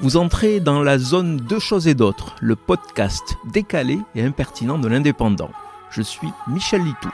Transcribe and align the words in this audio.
Vous 0.00 0.16
entrez 0.16 0.58
dans 0.58 0.82
la 0.82 0.98
zone 0.98 1.36
Deux 1.36 1.60
choses 1.60 1.86
et 1.86 1.94
d'autres, 1.94 2.34
le 2.40 2.56
podcast 2.56 3.36
décalé 3.52 3.98
et 4.16 4.22
impertinent 4.22 4.78
de 4.78 4.88
l'indépendant. 4.88 5.50
Je 5.90 6.02
suis 6.02 6.28
Michel 6.48 6.82
Litou. 6.82 7.08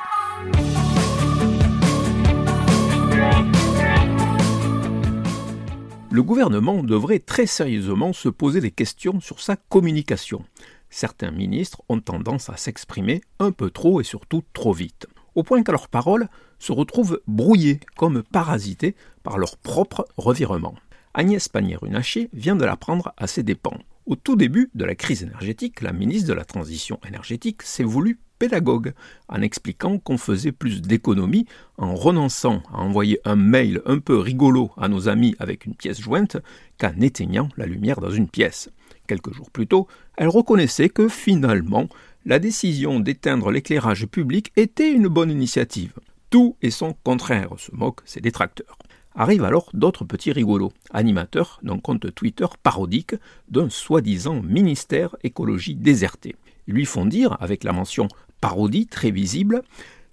Le 6.11 6.23
gouvernement 6.23 6.83
devrait 6.83 7.19
très 7.19 7.47
sérieusement 7.47 8.15
se 8.15 8.31
poser 8.31 8.61
des 8.61 8.71
questions 8.71 9.21
sur 9.21 9.41
sa 9.41 9.57
communication. 9.57 10.43
Certains 10.89 11.31
ministres 11.31 11.83
ont 11.91 12.01
tendance 12.01 12.49
à 12.49 12.57
s'exprimer 12.57 13.21
un 13.39 13.53
peu 13.53 13.71
trop 13.71 14.01
et 14.01 14.05
surtout 14.05 14.43
trop 14.55 14.73
vite, 14.73 15.07
au 15.35 15.43
point 15.43 15.63
que 15.63 15.71
leurs 15.71 15.89
paroles 15.89 16.29
se 16.59 16.73
retrouvent 16.73 17.21
brouillées 17.29 17.81
comme 17.97 18.23
parasitées 18.23 18.97
par 19.23 19.39
leur 19.39 19.59
propre 19.59 20.07
revirement. 20.17 20.75
Agnès 21.13 21.49
Pannier-Runacher 21.49 22.29
vient 22.33 22.55
de 22.55 22.65
l'apprendre 22.65 23.13
à 23.17 23.27
ses 23.27 23.43
dépens. 23.43 23.79
Au 24.07 24.15
tout 24.15 24.37
début 24.37 24.71
de 24.75 24.85
la 24.85 24.95
crise 24.95 25.25
énergétique, 25.25 25.81
la 25.81 25.93
ministre 25.93 26.29
de 26.29 26.35
la 26.35 26.45
Transition 26.45 27.01
énergétique 27.07 27.63
s'est 27.63 27.83
voulue 27.83 28.21
pédagogue 28.39 28.93
en 29.29 29.43
expliquant 29.43 29.99
qu'on 29.99 30.19
faisait 30.19 30.53
plus 30.53 30.81
d'économies 30.81 31.47
en 31.79 31.97
renonçant 31.97 32.63
à 32.73 32.79
envoyer 32.79 33.21
un 33.25 33.35
mail 33.35 33.83
un 33.87 33.99
peu 33.99 34.19
rigolo 34.19 34.71
à 34.77 34.89
nos 34.89 35.09
amis 35.09 35.35
avec 35.41 35.67
une 35.67 35.75
pièce 35.75 36.01
jointe 36.01 36.37
qu'en 36.79 36.99
éteignant 37.01 37.49
la 37.57 37.67
lumière 37.67 38.01
dans 38.01 38.11
une 38.11 38.29
pièce. 38.29 38.71
Quelques 39.09 39.35
jours 39.35 39.51
plus 39.51 39.67
tôt, 39.67 39.89
elle 40.17 40.29
reconnaissait 40.29 40.89
que 40.89 41.09
finalement, 41.09 41.89
la 42.25 42.39
décision 42.39 43.01
d'éteindre 43.01 43.51
l'éclairage 43.51 44.07
public 44.07 44.53
était 44.57 44.93
une 44.93 45.09
bonne 45.09 45.31
initiative. 45.31 45.93
Tout 46.31 46.57
et 46.63 46.71
son 46.71 46.95
contraire, 47.03 47.51
se 47.59 47.75
moquent 47.75 48.03
ses 48.05 48.21
détracteurs. 48.21 48.79
Arrivent 49.21 49.45
alors 49.45 49.69
d'autres 49.75 50.07
petits 50.07 50.33
rigolos, 50.33 50.73
animateurs 50.95 51.61
d'un 51.63 51.79
compte 51.79 52.15
Twitter 52.15 52.47
parodique 52.63 53.17
d'un 53.51 53.69
soi-disant 53.69 54.41
ministère 54.41 55.15
écologie 55.23 55.75
déserté. 55.75 56.37
Ils 56.67 56.73
lui 56.73 56.87
font 56.87 57.05
dire, 57.05 57.37
avec 57.39 57.63
la 57.63 57.73
mention 57.73 58.09
parodie 58.41 58.87
très 58.87 59.11
visible, 59.11 59.61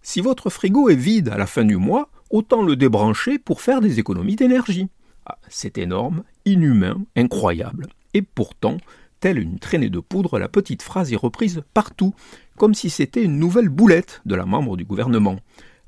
si 0.02 0.20
votre 0.20 0.50
frigo 0.50 0.90
est 0.90 0.96
vide 0.96 1.30
à 1.30 1.38
la 1.38 1.46
fin 1.46 1.64
du 1.64 1.78
mois, 1.78 2.10
autant 2.32 2.64
le 2.64 2.76
débrancher 2.76 3.40
pour 3.40 3.62
faire 3.62 3.80
des 3.80 3.98
économies 3.98 4.36
d'énergie. 4.36 4.90
Ah, 5.26 5.38
c'est 5.48 5.78
énorme, 5.78 6.24
inhumain, 6.44 6.98
incroyable. 7.16 7.88
Et 8.14 8.22
pourtant, 8.22 8.76
telle 9.22 9.40
une 9.40 9.58
traînée 9.58 9.90
de 9.90 10.02
poudre, 10.02 10.38
la 10.38 10.50
petite 10.50 10.82
phrase 10.82 11.14
est 11.14 11.16
reprise 11.16 11.64
partout, 11.74 12.14
comme 12.58 12.74
si 12.74 12.90
c'était 12.90 13.24
une 13.24 13.40
nouvelle 13.40 13.70
boulette 13.70 14.22
de 14.26 14.36
la 14.36 14.46
membre 14.46 14.76
du 14.76 14.84
gouvernement. 14.84 15.38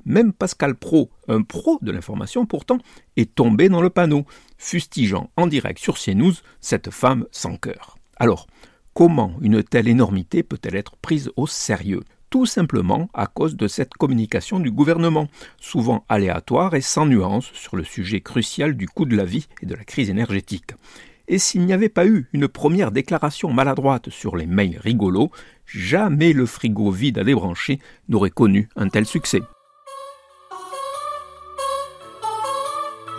Même 0.04 0.32
Pascal 0.32 0.74
Pro, 0.74 1.10
un 1.28 1.42
pro 1.42 1.78
de 1.82 1.92
l'information 1.92 2.46
pourtant, 2.46 2.78
est 3.16 3.34
tombé 3.34 3.68
dans 3.68 3.82
le 3.82 3.90
panneau, 3.90 4.24
fustigeant 4.58 5.30
en 5.36 5.46
direct 5.46 5.78
sur 5.78 5.98
CNews 5.98 6.34
cette 6.60 6.90
femme 6.90 7.26
sans 7.30 7.56
cœur. 7.56 7.96
Alors, 8.16 8.46
comment 8.94 9.34
une 9.40 9.62
telle 9.62 9.88
énormité 9.88 10.42
peut-elle 10.42 10.76
être 10.76 10.96
prise 10.96 11.30
au 11.36 11.46
sérieux? 11.46 12.00
Tout 12.30 12.46
simplement 12.46 13.10
à 13.12 13.26
cause 13.26 13.56
de 13.56 13.66
cette 13.66 13.94
communication 13.94 14.60
du 14.60 14.70
gouvernement, 14.70 15.26
souvent 15.60 16.04
aléatoire 16.08 16.74
et 16.76 16.80
sans 16.80 17.06
nuance 17.06 17.50
sur 17.54 17.76
le 17.76 17.82
sujet 17.82 18.20
crucial 18.20 18.76
du 18.76 18.86
coût 18.86 19.04
de 19.04 19.16
la 19.16 19.24
vie 19.24 19.48
et 19.62 19.66
de 19.66 19.74
la 19.74 19.82
crise 19.82 20.10
énergétique. 20.10 20.72
Et 21.26 21.38
s'il 21.38 21.64
n'y 21.64 21.72
avait 21.72 21.88
pas 21.88 22.06
eu 22.06 22.28
une 22.32 22.48
première 22.48 22.90
déclaration 22.92 23.52
maladroite 23.52 24.10
sur 24.10 24.36
les 24.36 24.46
mails 24.46 24.78
rigolos, 24.78 25.30
jamais 25.64 26.32
le 26.32 26.46
frigo 26.46 26.90
vide 26.90 27.18
à 27.18 27.24
débrancher 27.24 27.80
n'aurait 28.08 28.30
connu 28.30 28.68
un 28.76 28.88
tel 28.88 29.06
succès. 29.06 29.40